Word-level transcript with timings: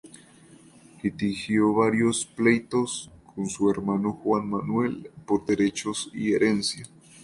Litigio 1.03 1.73
varios 1.75 2.25
pleitos 2.25 3.11
con 3.35 3.45
su 3.47 3.69
hermano 3.69 4.13
Juan 4.13 4.49
Manuel 4.49 5.11
por 5.27 5.45
derechos 5.45 6.09
y 6.11 6.33
herencia. 6.33 6.87